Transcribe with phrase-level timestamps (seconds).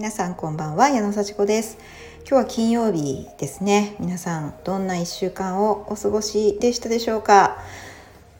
[0.00, 1.76] 皆さんこんばんは矢野幸子です。
[2.20, 3.96] 今日は金曜日ですね。
[4.00, 7.58] 皆さんどんな1週間をお過ごしでしたでしょうか？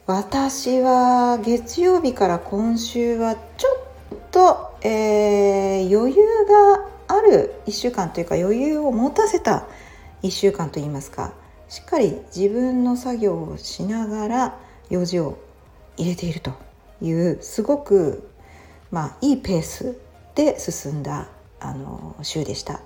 [0.07, 3.69] 私は月曜日から今週はちょ
[4.15, 9.67] っと、えー、余裕がある1週間というか余裕を持たせた
[10.23, 11.35] 1週間といいますか
[11.69, 14.59] しっかり自分の作業をしながら
[14.89, 15.37] 用事を
[15.99, 16.55] 入れていると
[17.03, 18.31] いうすごく
[18.91, 19.99] まあいいペース
[20.35, 21.29] で進んだ
[21.61, 22.81] あの週でした。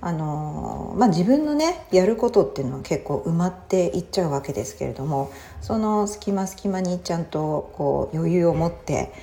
[0.00, 9.14] あのまあ、自分のねやることっていうのは結構埋まっていっちゃうわけですけれどもその隙間隙間にちゃんとこう余裕を持って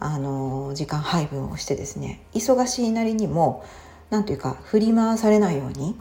[0.00, 3.62] あの時間配分をしてですね忙しいなりにも
[4.08, 5.96] 何ていうか振り回されないように、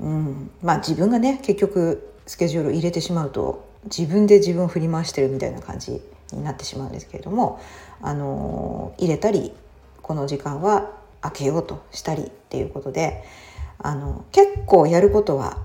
[0.00, 6.00] うんまあ、自分がね結局スケジュールを入れてしまうと自分で自分を振り回してるみたいな感じ
[6.32, 7.60] になってしまうんですけれども
[8.00, 9.52] あの入れたり
[10.00, 13.24] この時間は開けようとしたりっていうことで
[13.78, 15.58] あの結構やることは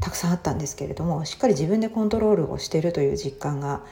[0.00, 3.82] たくさんあったんですけれどもしっかり自分でコントロールをしているという実感が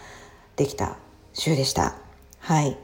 [0.57, 0.97] できた
[1.35, 1.97] 週でした。
[2.41, 2.77] はい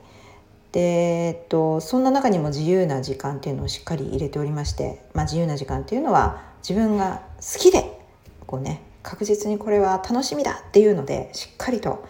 [0.73, 8.01] でえっと、そんな中にも自由な時間っていうのをしっかり入れておりまして、まあ、自由な時間っていうのは自分が好きで
[8.47, 12.07] こうね確実にこれは楽しみだっていうのでしっかりと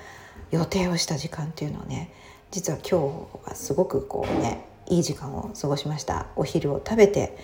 [0.52, 2.12] 予定をした時間っていうのをね
[2.52, 3.00] 実は今
[3.44, 6.26] 日はすごくこうねいい時間を過ごしました。
[6.36, 7.36] お昼を食べて、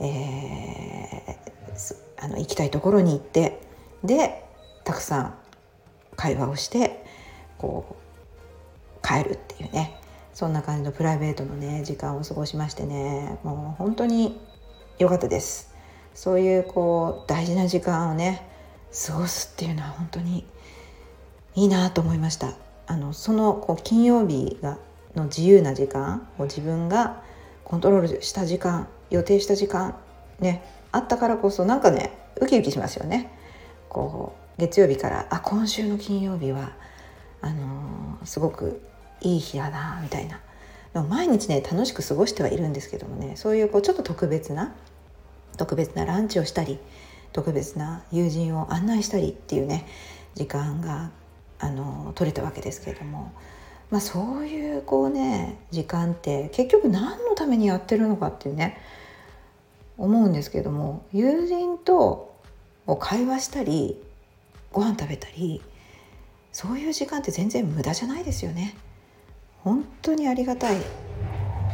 [0.00, 3.60] えー、あの行きたいところに行って
[4.04, 4.44] で
[4.84, 5.34] たくさん
[6.16, 7.04] 会話をして
[7.58, 7.96] こ
[9.02, 9.96] う帰るっていうね。
[10.32, 13.38] そんな感じのプライベートのね時間を過ごしましてね。
[13.42, 14.40] もう本当に
[14.98, 15.74] 良かったです。
[16.14, 18.48] そういうこう大事な時間をね
[19.06, 20.46] 過ごすっていうのは本当に
[21.54, 22.54] いいなと思いました。
[22.86, 24.78] あのそのこう金曜日が
[25.14, 27.22] の自由な時間を自分が
[27.64, 29.96] コントロールした時間予定した時間
[30.38, 30.62] ね
[30.92, 33.30] あったからこそなんかねウキウキしますよね。
[33.88, 36.72] こう月曜日からあ今週の金曜日は
[37.40, 38.80] あのー、すごく
[39.20, 40.40] いい日だなみたいな。
[40.92, 44.74] でも毎日ね楽しく過ごしてはいるんですけどもねそういうこうちょっと特別な
[45.56, 46.78] 特別なランチをしたり
[47.32, 49.86] 特別な友人を案内したりっていうね
[50.34, 51.10] 時間が
[51.58, 53.32] あの取れたわけですけれども、
[53.90, 58.78] まあ、そういうこうね時間って結局何のためにやってるのかっていうね
[59.98, 62.34] 思うんですけども友人と
[63.00, 64.00] 会話したり
[64.72, 65.60] ご飯食べたり
[66.52, 68.76] そういう時間って全然無駄じゃないですよね。
[69.62, 70.80] 本当にありがたい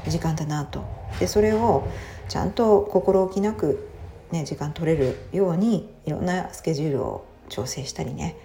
[0.09, 0.84] 時間だなと
[1.21, 1.87] でそれを
[2.28, 3.88] ちゃんと心置きなく、
[4.33, 8.37] ね、時間取れるようにいろんなスケジュールを調整したりね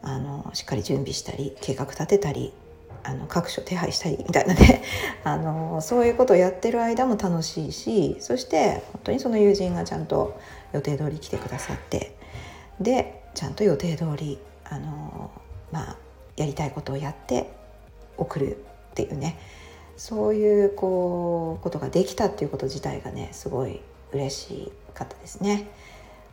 [0.00, 2.54] あのしっかり準備したり計画立てたり
[3.04, 4.82] あの各所手配したりみたいなね
[5.24, 10.38] あのそういうことをやってる間も楽しいしそして本当にその友人がちゃんと
[10.72, 12.16] 予定通り来てくださって
[12.80, 15.30] でちゃんと予定通りあの
[15.70, 15.96] まあ
[16.36, 17.50] やりたいことをやって
[18.16, 18.56] 送る
[18.92, 19.38] っていうね
[19.96, 23.80] そういうこうことができたっていうこと自体がねすごい
[24.12, 25.68] 嬉しかったですね。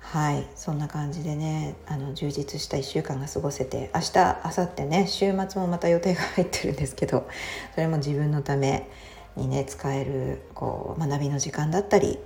[0.01, 7.29] はいそんな感じでねあの充実した1週間が過ごせて明日明後日ね週末もまた予定が入ってるんですけど
[7.73, 8.89] それも自分のため
[9.37, 12.17] にね使えるこう学びの時間だったり、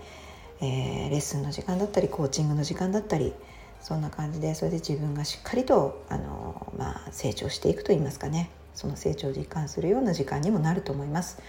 [0.62, 3.34] えー、レッスンの時間だったりコーチングの時間だったり
[3.82, 11.40] そんな感じでそれで自分がしっかりとあの、まあ、成長していくといいますかねその成長を実感するような時間にもなると思います。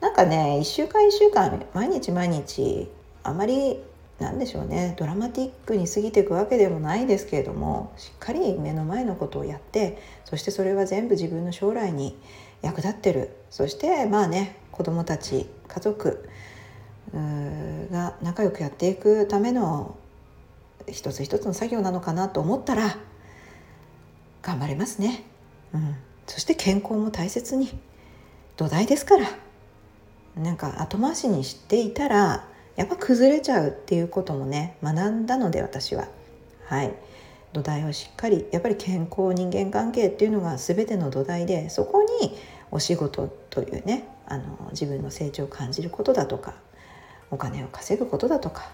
[0.00, 2.90] なんかね1週間1週間毎日毎日
[3.22, 3.80] あまり
[4.18, 4.94] 何でしょうね。
[4.98, 12.18] ドラマティックに過ぎていくわけでもないですけれどもしっかり目の前のことをやってそしてそれは全部自分の将来に
[12.62, 13.30] 役立ってる。
[13.50, 16.28] そしてまあね子どもたち家族
[17.90, 19.96] が仲良くやっていくための
[20.88, 22.98] 一つ一つの作業なのかなと思ったら
[24.42, 25.24] 頑張れますね。
[25.72, 25.96] うん、
[26.26, 27.78] そして健康も大切に。
[28.56, 29.28] 土台ですから。
[30.36, 32.46] なんか後回しにしていたら
[32.78, 36.06] やっぱ崩れちゃうっていうこともね学んだので私は。
[36.66, 36.94] はい。
[37.52, 42.36] 土台をしっかりやっぱり健康人間関係っていうのが全ての土台でそこに
[42.70, 46.54] お仕事というねあの自分の成長を感じることだとか
[47.30, 48.70] お金を稼ぐことだとか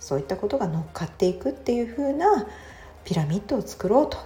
[0.00, 2.46] そういったことが乗っかっていくっていう風な
[3.04, 4.18] ピラミッドを作ろうと。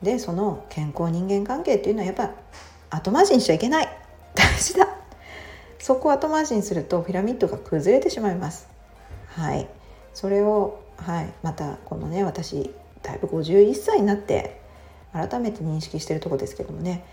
[0.00, 2.30] でその健康人間関係っていうのはやっぱ
[2.90, 3.88] 後回しにしちゃいけない。
[4.34, 4.97] 大事だ。
[5.78, 8.68] そこを後回しにするとピラミッドが崩れてしまいます。
[9.28, 9.68] はい、
[10.14, 12.70] それを、はい、またこのね私
[13.02, 14.60] だいぶ51歳になって
[15.12, 17.04] 改めて認識してるとこですけどもね。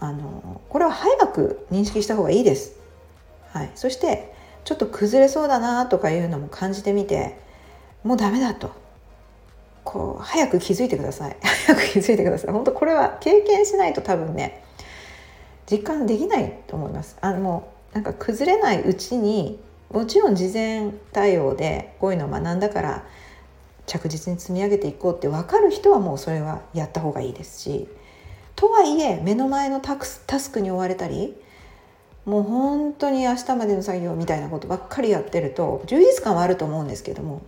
[0.00, 2.76] あのこれは早く認識した方がいいです。
[3.52, 4.34] はい、そして
[4.64, 7.38] ちょっと崩れそうだなとかいうのも感じてみて
[8.02, 8.72] もうダメだと。
[9.84, 11.36] こう早く気づいてください。
[11.66, 12.52] 早く気づいてください。
[12.52, 14.64] 本当これは経験しないと多分ね
[15.70, 17.16] 実感できないと思います。
[17.20, 19.58] あのもなんか崩れないうちに
[19.90, 23.04] もちろん事前対応でこういうのを学んだから
[23.86, 27.88] 着実に積み上げていこうって分かる人はもうそれはやった方がいいですし
[28.56, 31.34] とはいえ目の前のタスクに追われたり
[32.24, 37.42] もう本当に明日までの作業みたいなことばっかりやってると充実感はあると思うんですけども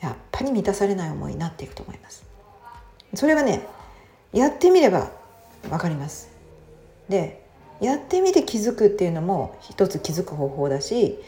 [0.00, 2.24] やっぱり満たされない思いになっていくと思います。
[3.14, 3.68] それはね
[4.32, 5.10] やってみれば
[5.68, 6.30] 分かります。
[7.08, 7.41] で
[7.82, 11.18] やってみて気づくっていうのも一つ気づく方法だし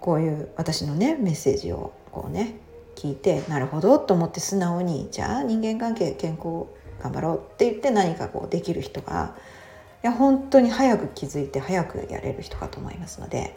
[0.00, 2.56] こういう私のねメッセージをこうね
[2.94, 6.66] 聞いてなるほどと思って素直にじゃあ人間関係健康
[7.02, 9.34] 頑張ろうって言って何かこうできる人が
[10.04, 13.56] いや本当に早く気づいて早くやれる人かと思いますので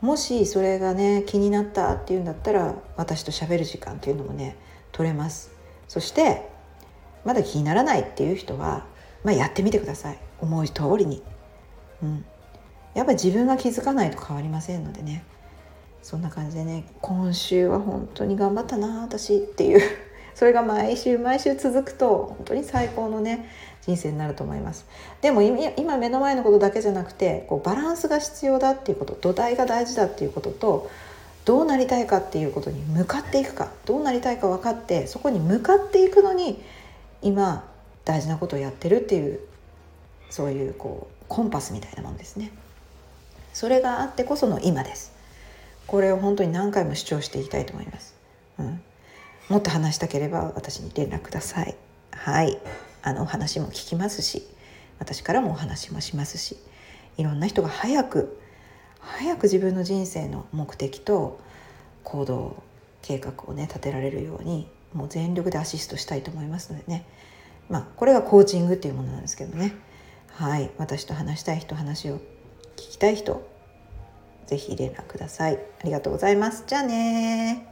[0.00, 4.56] もしそれがね気になったっていうんだったら私と喋る時間っていうのもね
[4.92, 5.50] 取れます。
[5.88, 6.48] そして
[7.24, 8.86] まだ気にならないっていう人は、
[9.24, 10.18] まあ、やってみてください。
[10.40, 11.22] 思う通りに、
[12.02, 12.24] うん、
[12.94, 15.24] やっぱ自分が気づかないと変わりませんのでね。
[16.06, 19.80] そんな感じでね今週は本当に頑張ったな私っていう。
[20.36, 23.48] それが毎週毎週続くと本当に最高のね
[23.82, 24.86] 人生になると思います。
[25.20, 30.90] でも今目の前のことだけじゃなくてこうバランスが必要だっていうこと土台が大事だっていうことと
[31.44, 33.70] どうなりたいかっていうことに向かっていくか。
[33.84, 36.62] どうなりたいか分かってそこに向かっていくのに
[37.20, 37.64] 今
[38.04, 39.40] 大事なことをやってるっていう
[40.30, 42.50] そういうこうコンパスみたいなもんですね。
[43.52, 45.12] それがあってこその今です。
[45.86, 48.16] これを本当に何回も主張していきたいと思います、
[48.58, 48.82] うん、
[49.48, 51.76] もっと話したければ私に連絡ください。
[52.10, 52.58] はい。
[53.02, 54.42] あのお話も聞きますし
[54.98, 56.56] 私からもお話もしますし
[57.18, 58.40] いろんな人が早く
[58.98, 61.38] 早く自分の人生の目的と
[62.02, 62.62] 行動
[63.02, 67.06] 計画をね立てられるようにもう全力でアシストしたいと思いますのでね。
[67.68, 69.72] まあこれがコーチングっていうものなんですけどね。
[70.38, 72.16] はい私と話したい人話を
[72.76, 73.42] 聞きたい人
[74.46, 75.54] ぜひ連絡ください。
[75.54, 76.64] ありがとうございます。
[76.66, 77.66] じゃあね